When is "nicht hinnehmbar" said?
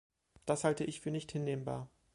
1.11-1.87